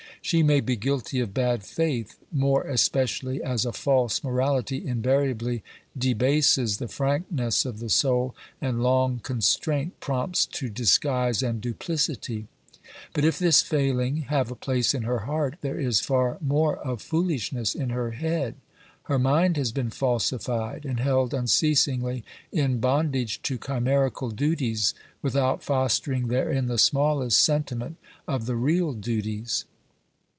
[0.23, 5.63] She may be guilty of bad faith, more especially as a false morality invariably
[5.97, 12.45] debases the frankness of the soul, and long constraint prompts to disguise and duplicity.
[13.15, 17.01] But if this failing have a place in her heart, there is far more of
[17.01, 18.53] foolishness in her head.
[19.05, 24.93] Her mind has been falsified and held unceasingly in bondage to chimerical duties,
[25.23, 27.97] without fostering therein the smallest sentiment
[28.27, 29.65] of the real duties.